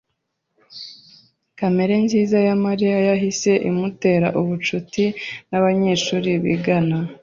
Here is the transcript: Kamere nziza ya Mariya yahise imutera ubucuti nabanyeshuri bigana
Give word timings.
Kamere 1.57 1.95
nziza 2.05 2.37
ya 2.47 2.55
Mariya 2.65 2.97
yahise 3.09 3.51
imutera 3.69 4.27
ubucuti 4.41 5.03
nabanyeshuri 5.49 6.29
bigana 6.43 6.97